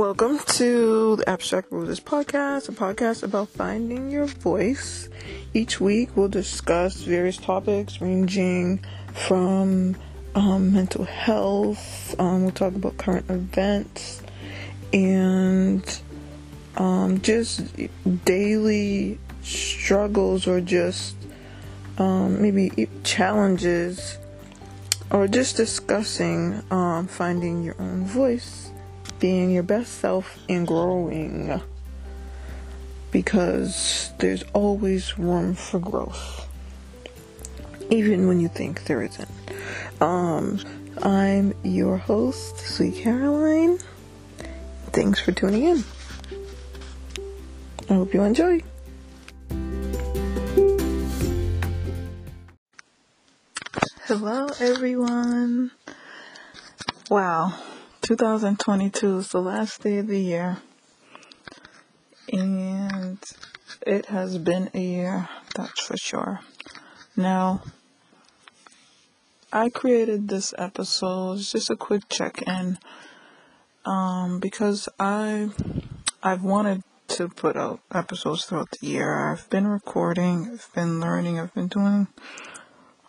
Welcome 0.00 0.38
to 0.38 1.16
the 1.16 1.28
Abstract 1.28 1.70
Roses 1.70 2.00
podcast, 2.00 2.70
a 2.70 2.72
podcast 2.72 3.22
about 3.22 3.50
finding 3.50 4.10
your 4.10 4.24
voice. 4.24 5.10
Each 5.52 5.78
week 5.78 6.16
we'll 6.16 6.28
discuss 6.28 7.02
various 7.02 7.36
topics 7.36 8.00
ranging 8.00 8.82
from 9.12 9.96
um, 10.34 10.72
mental 10.72 11.04
health, 11.04 12.18
um, 12.18 12.44
we'll 12.44 12.50
talk 12.50 12.74
about 12.74 12.96
current 12.96 13.28
events, 13.28 14.22
and 14.94 16.00
um, 16.78 17.20
just 17.20 17.62
daily 18.24 19.18
struggles 19.42 20.46
or 20.46 20.62
just 20.62 21.14
um, 21.98 22.40
maybe 22.40 22.88
challenges 23.04 24.16
or 25.10 25.28
just 25.28 25.58
discussing 25.58 26.62
um, 26.70 27.06
finding 27.06 27.62
your 27.62 27.76
own 27.78 28.06
voice, 28.06 28.70
being 29.20 29.50
your 29.50 29.62
best 29.62 29.98
self, 30.00 30.38
and 30.48 30.66
growing. 30.66 31.60
Because 33.12 34.10
there's 34.18 34.42
always 34.52 35.18
room 35.18 35.54
for 35.54 35.78
growth, 35.78 36.48
even 37.90 38.26
when 38.28 38.40
you 38.40 38.48
think 38.48 38.84
there 38.84 39.02
isn't. 39.02 39.28
Um, 40.00 40.60
I'm 41.02 41.54
your 41.62 41.96
host, 41.96 42.58
Sweet 42.58 42.96
Caroline. 42.96 43.78
Thanks 44.92 45.20
for 45.20 45.32
tuning 45.32 45.64
in. 45.64 45.84
I 47.88 47.94
hope 47.94 48.14
you 48.14 48.22
enjoy. 48.22 48.62
Hello, 54.04 54.48
everyone. 54.58 55.70
Wow, 57.08 57.54
2022 58.10 59.18
is 59.18 59.28
the 59.28 59.40
last 59.40 59.84
day 59.84 59.98
of 59.98 60.08
the 60.08 60.18
year, 60.18 60.56
and 62.32 63.22
it 63.86 64.06
has 64.06 64.36
been 64.36 64.68
a 64.74 64.80
year, 64.80 65.28
that's 65.54 65.80
for 65.80 65.96
sure. 65.96 66.40
Now, 67.16 67.62
I 69.52 69.68
created 69.68 70.26
this 70.26 70.52
episode, 70.58 71.38
just 71.38 71.70
a 71.70 71.76
quick 71.76 72.08
check 72.08 72.42
in, 72.42 72.78
um, 73.86 74.40
because 74.40 74.88
I, 74.98 75.50
I've 76.20 76.42
wanted 76.42 76.82
to 77.10 77.28
put 77.28 77.56
out 77.56 77.78
episodes 77.94 78.44
throughout 78.44 78.72
the 78.72 78.88
year. 78.88 79.30
I've 79.30 79.48
been 79.50 79.68
recording, 79.68 80.50
I've 80.52 80.74
been 80.74 80.98
learning, 80.98 81.38
I've 81.38 81.54
been 81.54 81.68
doing 81.68 82.08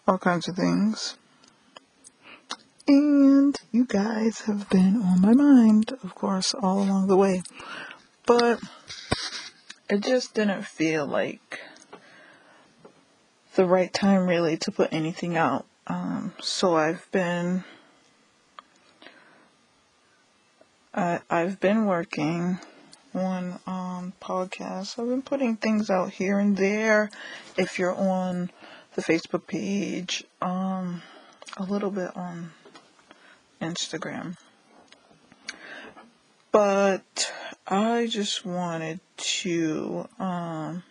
all 0.07 0.19
kinds 0.19 0.47
of 0.47 0.55
things. 0.55 1.17
And 2.87 3.59
you 3.71 3.85
guys 3.85 4.41
have 4.41 4.69
been 4.69 5.01
on 5.01 5.21
my 5.21 5.33
mind, 5.33 5.93
of 6.03 6.15
course, 6.15 6.53
all 6.53 6.81
along 6.81 7.07
the 7.07 7.17
way. 7.17 7.41
But 8.25 8.59
it 9.89 10.01
just 10.01 10.33
didn't 10.33 10.65
feel 10.65 11.05
like 11.05 11.59
the 13.55 13.65
right 13.65 13.93
time 13.93 14.27
really 14.27 14.57
to 14.57 14.71
put 14.71 14.93
anything 14.93 15.37
out. 15.37 15.65
Um, 15.87 16.33
so 16.41 16.75
I've 16.75 17.09
been 17.11 17.63
I've 20.93 21.61
been 21.61 21.85
working 21.85 22.59
on 23.13 23.59
um, 23.65 24.13
podcasts. 24.21 24.99
I've 24.99 25.07
been 25.07 25.21
putting 25.21 25.55
things 25.55 25.89
out 25.89 26.11
here 26.11 26.39
and 26.39 26.57
there. 26.57 27.09
If 27.57 27.79
you're 27.79 27.95
on 27.95 28.51
the 28.95 29.01
Facebook 29.01 29.47
page, 29.47 30.25
um, 30.41 31.01
a 31.55 31.63
little 31.63 31.89
bit 31.89 32.15
on 32.17 32.51
Instagram. 33.61 34.35
But 36.51 37.31
I 37.67 38.07
just 38.07 38.45
wanted 38.45 38.99
to 39.17 40.07
um, 40.19 40.83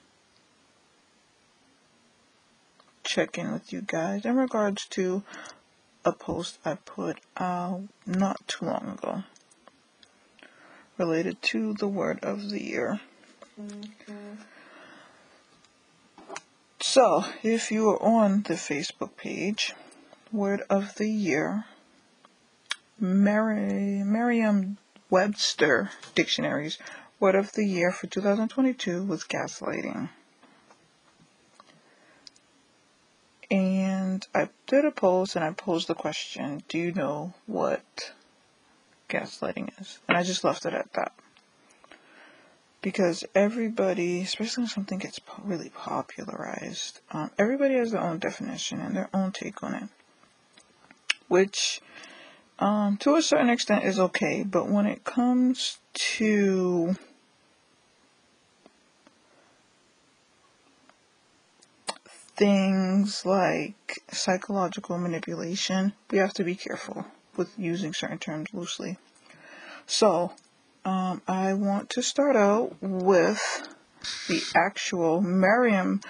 check 3.04 3.36
in 3.36 3.52
with 3.52 3.72
you 3.72 3.82
guys 3.82 4.24
in 4.24 4.36
regards 4.36 4.86
to 4.90 5.22
a 6.04 6.12
post 6.12 6.58
I 6.64 6.74
put 6.74 7.18
out 7.36 7.82
not 8.06 8.48
too 8.48 8.64
long 8.64 8.96
ago 8.98 9.24
related 10.96 11.40
to 11.42 11.74
the 11.74 11.88
word 11.88 12.20
of 12.22 12.50
the 12.50 12.62
year. 12.62 13.00
Mm-hmm. 13.60 14.34
So, 16.82 17.24
if 17.42 17.70
you 17.70 17.90
are 17.90 18.02
on 18.02 18.42
the 18.42 18.54
Facebook 18.54 19.16
page, 19.16 19.74
Word 20.32 20.62
of 20.70 20.94
the 20.94 21.08
Year, 21.08 21.66
Merriam 23.00 24.76
Webster 25.08 25.90
Dictionaries, 26.14 26.78
Word 27.18 27.34
of 27.34 27.52
the 27.52 27.64
Year 27.64 27.92
for 27.92 28.06
2022 28.06 29.02
was 29.02 29.24
gaslighting. 29.24 30.10
And 33.50 34.26
I 34.34 34.50
did 34.66 34.84
a 34.84 34.90
post 34.90 35.34
and 35.34 35.44
I 35.44 35.52
posed 35.52 35.88
the 35.88 35.94
question 35.94 36.62
Do 36.68 36.78
you 36.78 36.92
know 36.92 37.32
what 37.46 38.12
gaslighting 39.08 39.80
is? 39.80 39.98
And 40.06 40.16
I 40.16 40.22
just 40.22 40.44
left 40.44 40.66
it 40.66 40.74
at 40.74 40.92
that 40.92 41.12
because 42.82 43.24
everybody, 43.34 44.20
especially 44.20 44.62
when 44.62 44.68
something 44.68 44.98
gets 44.98 45.20
really 45.42 45.70
popularized, 45.70 47.00
um, 47.10 47.30
everybody 47.38 47.74
has 47.74 47.92
their 47.92 48.02
own 48.02 48.18
definition 48.18 48.80
and 48.80 48.94
their 48.94 49.08
own 49.12 49.32
take 49.32 49.62
on 49.62 49.74
it, 49.74 49.88
which 51.28 51.80
um, 52.60 52.96
to 52.98 53.16
a 53.16 53.22
certain 53.22 53.50
extent 53.50 53.84
is 53.84 53.98
okay, 53.98 54.44
but 54.44 54.68
when 54.68 54.86
it 54.86 55.02
comes 55.04 55.78
to 55.94 56.94
things 62.36 63.24
like 63.26 64.00
psychological 64.10 64.98
manipulation, 64.98 65.92
we 66.10 66.18
have 66.18 66.34
to 66.34 66.44
be 66.44 66.54
careful 66.54 67.04
with 67.36 67.58
using 67.58 67.92
certain 67.92 68.18
terms 68.18 68.48
loosely. 68.52 68.98
So, 69.86 70.32
um, 70.84 71.22
I 71.26 71.54
want 71.54 71.90
to 71.90 72.02
start 72.02 72.36
out 72.36 72.76
with 72.80 73.40
the 74.28 74.40
actual 74.54 75.20
Merriam 75.20 76.00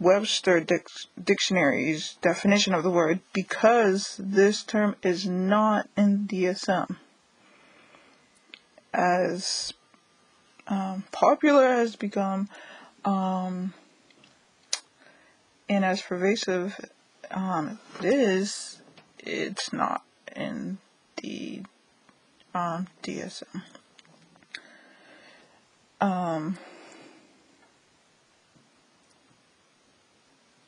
Webster 0.00 0.60
Dic- 0.60 0.86
Dictionary's 1.22 2.16
definition 2.22 2.74
of 2.74 2.82
the 2.82 2.90
word 2.90 3.20
because 3.32 4.16
this 4.18 4.62
term 4.62 4.96
is 5.02 5.26
not 5.26 5.88
in 5.96 6.26
DSM. 6.26 6.96
As 8.94 9.72
um, 10.68 11.04
popular 11.12 11.66
as 11.66 11.96
become 11.96 12.48
um, 13.04 13.74
and 15.68 15.84
as 15.84 16.00
pervasive 16.00 16.78
um, 17.30 17.78
it 17.98 18.06
is, 18.06 18.80
it's 19.18 19.72
not 19.72 20.02
in 20.34 20.78
the 21.16 21.62
um, 22.54 22.86
DSM. 23.02 23.62
Um, 26.00 26.56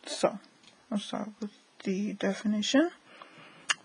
so, 0.06 0.38
let's 0.90 1.04
start 1.04 1.28
with 1.40 1.52
the 1.84 2.14
definition, 2.14 2.90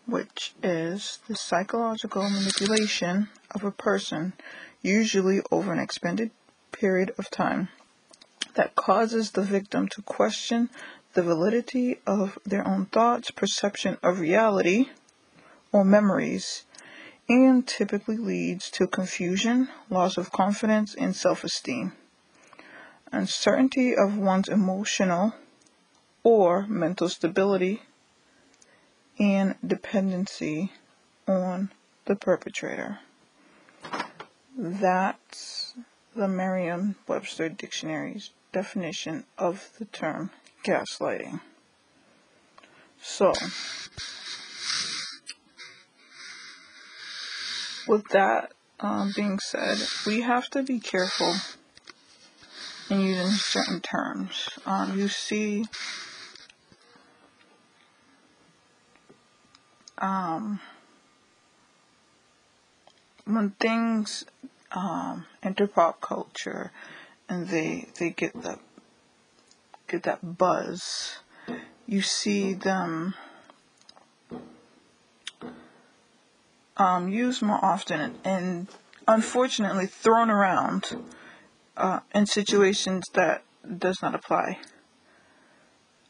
which 0.08 0.56
is 0.64 1.20
the 1.28 1.36
psychological 1.36 2.28
manipulation 2.28 3.30
of 3.52 3.64
a 3.64 3.70
person, 3.70 4.34
usually 4.82 5.40
over 5.52 5.72
an 5.72 5.78
expended 5.78 6.32
period 6.72 7.14
of 7.20 7.30
time, 7.30 7.70
that 8.56 8.74
causes 8.74 9.32
the 9.32 9.44
victim 9.44 9.88
to 9.88 10.02
question 10.02 10.70
the 11.14 11.22
validity 11.22 12.00
of 12.08 12.40
their 12.44 12.68
own 12.68 12.88
thoughts, 12.88 13.30
perception 13.30 13.98
of 14.02 14.20
reality, 14.20 14.90
or 15.72 15.86
memories, 15.86 16.64
and 17.30 17.68
typically 17.68 18.18
leads 18.18 18.72
to 18.72 18.88
confusion, 18.88 19.70
loss 19.92 20.18
of 20.18 20.32
confidence, 20.32 20.96
and 20.96 21.16
self 21.16 21.44
esteem, 21.44 21.94
uncertainty 23.12 23.96
of 23.96 24.18
one's 24.18 24.50
emotional 24.50 25.36
or 26.26 26.66
mental 26.66 27.08
stability, 27.08 27.84
and 29.20 29.54
dependency 29.66 30.72
on 31.28 31.70
the 32.06 32.16
perpetrator. 32.16 32.98
That's 34.58 35.76
the 36.16 36.28
Merriam 36.28 36.96
Webster 37.08 37.48
Dictionary's 37.48 38.32
definition 38.52 39.26
of 39.38 39.70
the 39.78 39.86
term 39.86 40.32
gaslighting. 40.64 41.42
So, 43.00 43.32
with 47.88 48.08
that 48.10 48.52
um, 48.80 49.14
being 49.16 49.38
said, 49.38 49.78
we 50.08 50.22
have 50.22 50.50
to 50.50 50.64
be 50.64 50.80
careful 50.80 51.36
in 52.90 53.02
using 53.02 53.32
certain 53.32 53.82
terms. 53.82 54.50
Um, 54.66 54.98
you 54.98 55.08
see, 55.08 55.66
um, 59.98 60.60
when 63.26 63.52
things 63.52 64.26
um, 64.72 65.26
enter 65.42 65.68
pop 65.68 66.02
culture 66.02 66.72
and 67.30 67.48
they 67.48 67.88
they 68.00 68.10
get 68.10 68.34
that 68.44 68.60
get 69.88 70.04
that 70.04 70.38
buzz. 70.38 71.20
You 71.88 72.02
see 72.02 72.54
them 72.54 73.14
um, 76.78 77.10
used 77.10 77.42
more 77.42 77.64
often 77.64 78.16
and 78.24 78.68
unfortunately 79.08 79.86
thrown 79.86 80.30
around 80.30 80.98
uh, 81.78 82.00
in 82.14 82.26
situations 82.26 83.06
that 83.14 83.44
does 83.78 84.02
not 84.02 84.16
apply. 84.16 84.60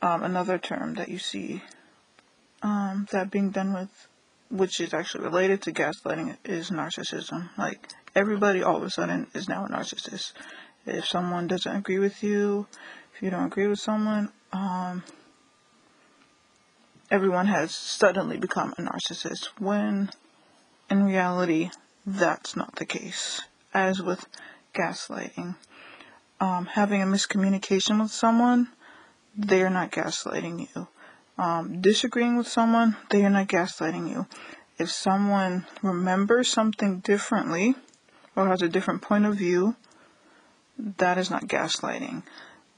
Um, 0.02 0.24
another 0.24 0.58
term 0.58 0.94
that 0.96 1.10
you 1.10 1.18
see 1.18 1.62
um, 2.62 3.08
that 3.12 3.32
being 3.32 3.52
done 3.52 3.74
with, 3.74 4.08
which 4.50 4.80
is 4.80 4.94
actually 4.94 5.26
related 5.26 5.62
to 5.64 5.72
gaslighting, 5.72 6.38
is 6.44 6.70
narcissism. 6.70 7.50
Like 7.58 7.90
everybody 8.16 8.64
all 8.64 8.78
of 8.78 8.84
a 8.84 8.90
sudden 8.90 9.28
is 9.34 9.50
now 9.50 9.66
a 9.66 9.70
narcissist. 9.70 10.34
If 10.86 11.06
someone 11.06 11.48
doesn't 11.48 11.76
agree 11.76 12.00
with 12.00 12.24
you, 12.24 12.68
if 13.16 13.22
you 13.22 13.30
don't 13.30 13.46
agree 13.46 13.68
with 13.68 13.80
someone, 13.80 14.32
um, 14.52 15.04
everyone 17.10 17.48
has 17.48 17.74
suddenly 17.74 18.38
become 18.38 18.74
a 18.78 18.82
narcissist 18.82 19.48
when 19.60 20.10
in 20.90 21.04
reality 21.04 21.70
that's 22.06 22.56
not 22.56 22.76
the 22.76 22.86
case. 22.86 23.42
As 23.74 24.02
with 24.02 24.28
gaslighting, 24.74 25.56
um, 26.40 26.66
having 26.66 27.02
a 27.02 27.06
miscommunication 27.06 28.02
with 28.02 28.12
someone, 28.12 28.70
they're 29.36 29.70
not 29.70 29.92
gaslighting 29.92 30.68
you. 30.76 30.88
Um, 31.38 31.82
disagreeing 31.82 32.38
with 32.38 32.48
someone, 32.48 32.96
they 33.10 33.26
are 33.26 33.30
not 33.30 33.48
gaslighting 33.48 34.10
you. 34.10 34.26
If 34.78 34.90
someone 34.90 35.66
remembers 35.82 36.50
something 36.50 37.00
differently 37.00 37.76
or 38.36 38.48
has 38.48 38.62
a 38.62 38.70
different 38.70 39.02
point 39.02 39.26
of 39.26 39.36
view, 39.36 39.76
that 40.78 41.18
is 41.18 41.30
not 41.30 41.48
gaslighting. 41.48 42.24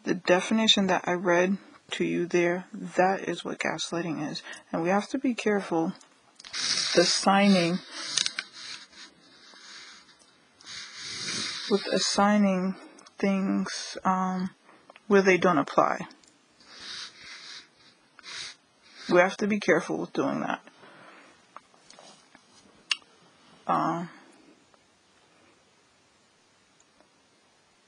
The 0.03 0.15
definition 0.15 0.87
that 0.87 1.03
I 1.07 1.13
read 1.13 1.57
to 1.91 2.03
you 2.03 2.25
there, 2.25 2.65
that 2.73 3.27
is 3.27 3.45
what 3.45 3.59
gaslighting 3.59 4.29
is. 4.29 4.41
And 4.71 4.83
we 4.83 4.89
have 4.89 5.07
to 5.09 5.17
be 5.17 5.33
careful 5.33 5.93
assigning 6.95 7.79
with 11.69 11.85
assigning 11.91 12.75
things 13.17 13.97
um, 14.03 14.49
where 15.07 15.21
they 15.21 15.37
don't 15.37 15.57
apply. 15.57 16.07
We 19.09 19.19
have 19.19 19.37
to 19.37 19.47
be 19.47 19.59
careful 19.59 19.97
with 19.97 20.13
doing 20.13 20.41
that. 20.41 20.61
Um, 23.67 24.09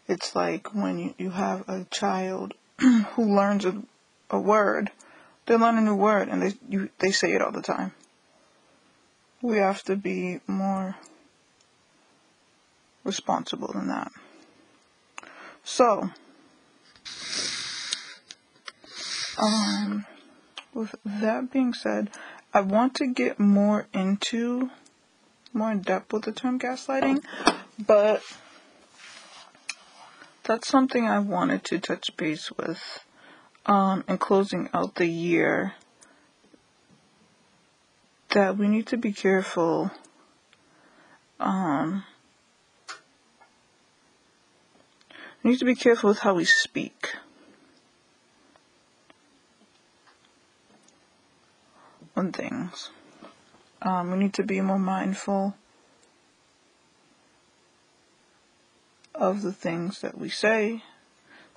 it's 0.08 0.36
like 0.36 0.74
when 0.74 1.00
you, 1.00 1.14
you 1.18 1.30
have 1.32 1.68
a 1.68 1.86
child 1.92 2.54
who 2.80 3.36
learns 3.36 3.66
a, 3.66 3.82
a 4.30 4.40
word, 4.40 4.92
they 5.46 5.56
learn 5.56 5.78
a 5.78 5.82
new 5.82 5.96
word 5.96 6.30
and 6.30 6.42
they 6.42 6.54
you, 6.70 6.90
they 7.00 7.12
say 7.12 7.34
it 7.34 7.42
all 7.42 7.52
the 7.52 7.62
time. 7.62 7.92
We 9.42 9.58
have 9.58 9.84
to 9.84 9.96
be 9.96 10.42
more 10.48 10.96
responsible 13.04 13.72
than 13.74 13.88
that. 13.88 14.12
So, 15.64 16.10
um, 19.38 20.06
with 20.74 20.96
that 21.06 21.52
being 21.52 21.74
said, 21.74 22.10
I 22.54 22.62
want 22.62 22.96
to 22.96 23.08
get 23.08 23.40
more 23.40 23.88
into 23.94 24.70
more 25.54 25.72
in 25.72 25.82
depth 25.82 26.14
with 26.14 26.24
the 26.24 26.32
term 26.32 26.60
gaslighting, 26.60 27.24
but 27.86 28.22
that's 30.44 30.68
something 30.68 31.08
I 31.08 31.20
wanted 31.20 31.64
to 31.66 31.80
touch 31.80 32.16
base 32.18 32.52
with 32.52 33.04
um, 33.66 34.04
in 34.08 34.18
closing 34.18 34.70
out 34.74 34.96
the 34.96 35.08
year. 35.08 35.74
That 38.30 38.58
we 38.58 38.68
need 38.68 38.86
to 38.88 38.98
be 38.98 39.12
careful 39.12 39.90
um, 41.40 42.04
we 45.42 45.52
need 45.52 45.60
to 45.60 45.66
be 45.66 45.76
careful 45.76 46.10
with 46.10 46.20
how 46.20 46.34
we 46.34 46.46
speak. 46.46 47.16
On 52.20 52.34
things. 52.34 52.92
Um, 53.82 54.12
we 54.12 54.18
need 54.18 54.34
to 54.34 54.44
be 54.44 54.60
more 54.60 54.78
mindful 54.78 55.56
of 59.16 59.42
the 59.42 59.54
things 59.54 60.02
that 60.02 60.18
we 60.18 60.30
say, 60.30 60.84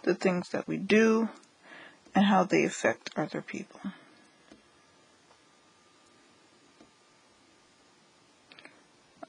the 0.04 0.14
things 0.14 0.50
that 0.50 0.68
we 0.68 0.76
do, 0.76 1.28
and 2.14 2.26
how 2.26 2.44
they 2.44 2.64
affect 2.64 3.10
other 3.16 3.42
people. 3.42 3.80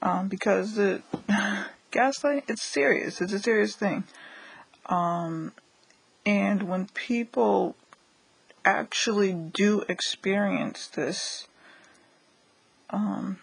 Um, 0.00 0.28
because 0.28 0.74
the 0.74 1.02
gaslight, 1.90 2.44
it's 2.46 2.62
serious. 2.62 3.20
It's 3.20 3.32
a 3.32 3.40
serious 3.40 3.74
thing. 3.74 4.04
Um, 4.86 5.52
and 6.24 6.62
when 6.64 6.86
people 6.94 7.74
actually 8.64 9.32
do 9.32 9.84
experience 9.88 10.88
this, 10.88 11.46
um, 12.90 13.38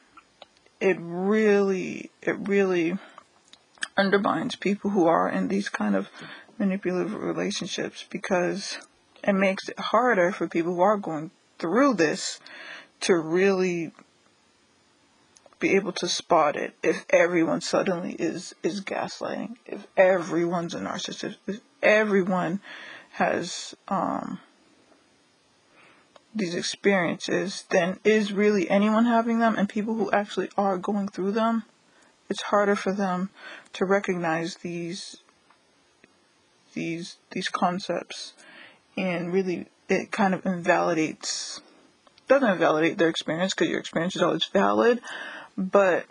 it 0.79 0.97
really, 0.99 2.11
it 2.21 2.37
really 2.47 2.97
undermines 3.97 4.55
people 4.55 4.91
who 4.91 5.05
are 5.05 5.29
in 5.29 5.47
these 5.47 5.69
kind 5.69 5.95
of 5.95 6.09
manipulative 6.57 7.13
relationships 7.13 8.05
because 8.09 8.77
it 9.23 9.33
makes 9.33 9.69
it 9.69 9.79
harder 9.79 10.31
for 10.31 10.47
people 10.47 10.75
who 10.75 10.81
are 10.81 10.97
going 10.97 11.31
through 11.59 11.93
this 11.93 12.39
to 13.01 13.15
really 13.15 13.91
be 15.59 15.75
able 15.75 15.91
to 15.91 16.07
spot 16.07 16.55
it. 16.55 16.73
If 16.81 17.05
everyone 17.09 17.61
suddenly 17.61 18.13
is 18.13 18.55
is 18.63 18.81
gaslighting 18.81 19.55
if 19.65 19.85
everyone's 19.95 20.73
a 20.73 20.79
narcissist 20.79 21.37
if 21.47 21.61
everyone 21.83 22.59
has 23.11 23.75
um 23.87 24.39
these 26.33 26.55
experiences, 26.55 27.65
then 27.69 27.99
is 28.03 28.31
really 28.31 28.69
anyone 28.69 29.05
having 29.05 29.39
them 29.39 29.57
and 29.57 29.67
people 29.67 29.95
who 29.95 30.11
actually 30.11 30.49
are 30.57 30.77
going 30.77 31.07
through 31.07 31.31
them, 31.31 31.63
it's 32.29 32.43
harder 32.43 32.75
for 32.75 32.93
them 32.93 33.29
to 33.73 33.85
recognize 33.85 34.55
these 34.57 35.17
these 36.73 37.17
these 37.31 37.49
concepts. 37.49 38.33
And 38.95 39.33
really 39.33 39.67
it 39.89 40.11
kind 40.11 40.33
of 40.33 40.45
invalidates 40.45 41.61
doesn't 42.27 42.49
invalidate 42.49 42.97
their 42.97 43.09
experience 43.09 43.53
because 43.53 43.69
your 43.69 43.79
experience 43.79 44.15
is 44.15 44.21
always 44.21 44.45
valid, 44.45 45.01
but 45.57 46.05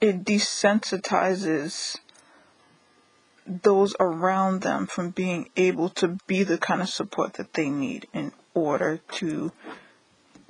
it 0.00 0.24
desensitizes 0.24 1.98
those 3.46 3.94
around 3.98 4.62
them 4.62 4.86
from 4.86 5.10
being 5.10 5.48
able 5.56 5.88
to 5.88 6.18
be 6.26 6.42
the 6.42 6.58
kind 6.58 6.80
of 6.80 6.88
support 6.88 7.34
that 7.34 7.54
they 7.54 7.68
need 7.68 8.06
in 8.12 8.32
order 8.54 9.00
to 9.12 9.52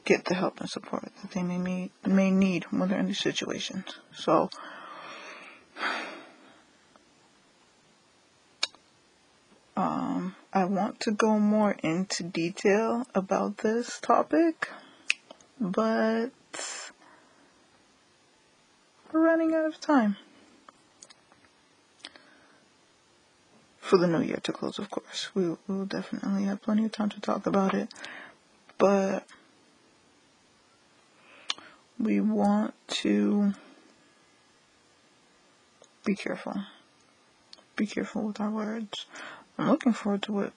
get 0.04 0.24
the 0.24 0.34
help 0.34 0.60
and 0.60 0.68
support 0.68 1.02
that 1.02 1.30
they 1.30 1.42
may 1.42 1.58
need, 1.58 1.90
may 2.04 2.30
need 2.30 2.64
when 2.64 2.88
they're 2.88 2.98
in 2.98 3.06
these 3.06 3.20
situations. 3.20 3.98
So, 4.12 4.50
um, 9.76 10.34
I 10.52 10.64
want 10.64 11.00
to 11.00 11.12
go 11.12 11.38
more 11.38 11.76
into 11.82 12.24
detail 12.24 13.06
about 13.14 13.58
this 13.58 14.00
topic, 14.00 14.68
but 15.60 16.30
we're 19.12 19.20
running 19.20 19.54
out 19.54 19.66
of 19.66 19.80
time. 19.80 20.16
For 23.92 23.98
the 23.98 24.06
new 24.06 24.22
year 24.22 24.38
to 24.42 24.52
close, 24.52 24.78
of 24.78 24.88
course. 24.88 25.28
We 25.34 25.54
will 25.68 25.84
definitely 25.84 26.44
have 26.44 26.62
plenty 26.62 26.86
of 26.86 26.92
time 26.92 27.10
to 27.10 27.20
talk 27.20 27.46
about 27.46 27.74
it. 27.74 27.92
But 28.78 29.26
we 31.98 32.18
want 32.18 32.72
to 33.02 33.52
be 36.06 36.14
careful. 36.14 36.54
Be 37.76 37.84
careful 37.84 38.22
with 38.22 38.40
our 38.40 38.48
words. 38.48 39.04
I'm 39.58 39.68
looking 39.68 39.92
forward 39.92 40.22
to 40.22 40.32
what 40.32 40.52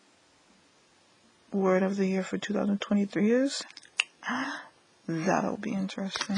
word 1.52 1.84
of 1.84 1.98
the 1.98 2.08
year 2.08 2.24
for 2.24 2.38
2023 2.38 3.32
is. 3.32 3.64
That'll 5.10 5.58
be 5.58 5.74
interesting. 5.74 6.38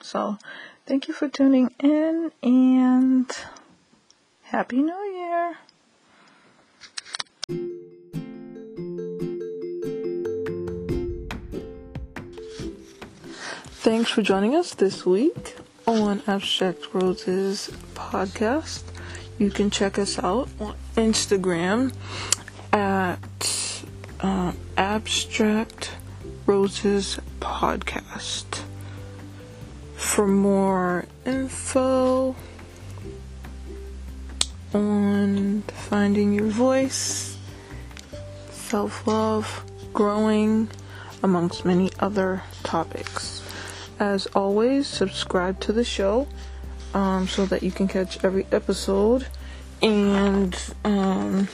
So, 0.00 0.38
thank 0.86 1.08
you 1.08 1.12
for 1.12 1.28
tuning 1.28 1.74
in 1.78 2.32
and 2.42 3.30
Happy 4.50 4.80
New 4.80 4.94
Year! 4.94 5.56
Thanks 13.82 14.08
for 14.08 14.22
joining 14.22 14.54
us 14.54 14.72
this 14.72 15.04
week 15.04 15.56
on 15.84 16.22
Abstract 16.28 16.94
Roses 16.94 17.72
podcast. 17.94 18.84
You 19.36 19.50
can 19.50 19.68
check 19.68 19.98
us 19.98 20.16
out 20.20 20.48
on 20.60 20.76
Instagram 20.94 21.92
at 22.72 23.82
uh, 24.20 24.52
Abstract 24.76 25.90
Roses 26.46 27.18
Podcast. 27.40 28.62
For 29.96 30.28
more 30.28 31.06
info 31.24 32.36
on 34.76 35.62
finding 35.62 36.32
your 36.32 36.48
voice, 36.48 37.38
self 38.50 39.06
love, 39.06 39.64
growing, 39.92 40.68
amongst 41.22 41.64
many 41.64 41.90
other 41.98 42.42
topics. 42.62 43.42
As 43.98 44.26
always, 44.34 44.86
subscribe 44.86 45.60
to 45.60 45.72
the 45.72 45.84
show 45.84 46.28
um, 46.92 47.26
so 47.26 47.46
that 47.46 47.62
you 47.62 47.70
can 47.70 47.88
catch 47.88 48.22
every 48.22 48.46
episode 48.52 49.26
and 49.80 50.54
um, 50.84 51.48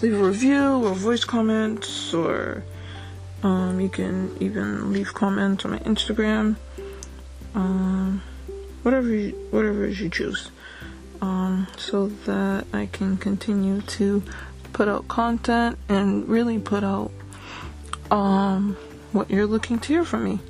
leave 0.00 0.14
a 0.14 0.24
review 0.24 0.84
or 0.84 0.94
voice 0.94 1.24
comments 1.24 2.14
or 2.14 2.64
um, 3.42 3.80
you 3.80 3.88
can 3.88 4.34
even 4.40 4.92
leave 4.92 5.12
comments 5.12 5.64
on 5.64 5.72
my 5.72 5.78
Instagram. 5.80 6.56
Um, 7.54 8.22
whatever 8.82 9.08
you, 9.08 9.32
whatever 9.50 9.86
you 9.86 10.08
choose. 10.08 10.50
Um, 11.22 11.68
so 11.76 12.08
that 12.08 12.66
I 12.72 12.86
can 12.86 13.16
continue 13.16 13.80
to 13.80 14.24
put 14.72 14.88
out 14.88 15.06
content 15.06 15.78
and 15.88 16.28
really 16.28 16.58
put 16.58 16.82
out 16.82 17.12
um, 18.10 18.76
what 19.12 19.30
you're 19.30 19.46
looking 19.46 19.78
to 19.78 19.88
hear 19.88 20.04
from 20.04 20.24
me. 20.24 20.40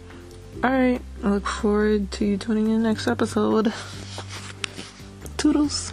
Alright, 0.64 1.02
I 1.22 1.28
look 1.28 1.46
forward 1.46 2.10
to 2.12 2.24
you 2.24 2.36
tuning 2.38 2.70
in 2.70 2.82
next 2.82 3.06
episode. 3.06 3.72
Toodles. 5.36 5.92